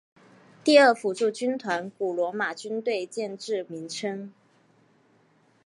[0.63, 4.33] 第二辅助军团古罗马军队建制名称。